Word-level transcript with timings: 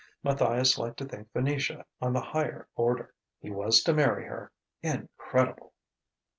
Matthias 0.23 0.79
liked 0.79 0.97
to 0.97 1.05
think 1.05 1.31
Venetia 1.31 1.85
of 2.01 2.13
the 2.13 2.21
higher 2.21 2.67
order. 2.75 3.13
He 3.39 3.51
was 3.51 3.83
to 3.83 3.93
marry 3.93 4.25
her. 4.25 4.51
Incredible! 4.81 5.73